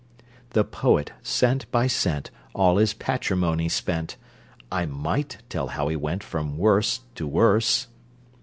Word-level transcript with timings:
The 0.53 0.63
poet, 0.63 1.11
cent 1.21 1.69
by 1.69 1.85
cent, 1.85 2.31
All 2.55 2.77
his 2.77 2.91
patrimony 2.91 3.69
spent 3.69 4.15
(I 4.71 4.87
might 4.87 5.43
tell 5.47 5.67
how 5.67 5.89
he 5.89 5.95
went 5.95 6.23
from 6.23 6.57
werse 6.57 7.01
to 7.13 7.27
werse!) 7.29 7.85